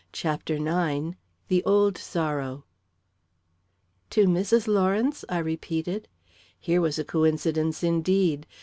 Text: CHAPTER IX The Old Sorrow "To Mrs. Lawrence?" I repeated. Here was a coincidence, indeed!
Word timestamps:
CHAPTER 0.13 0.55
IX 0.55 1.15
The 1.47 1.63
Old 1.63 1.95
Sorrow 1.95 2.65
"To 4.09 4.25
Mrs. 4.25 4.67
Lawrence?" 4.67 5.23
I 5.29 5.37
repeated. 5.37 6.07
Here 6.59 6.81
was 6.81 6.97
a 6.97 7.05
coincidence, 7.05 7.83
indeed! 7.83 8.47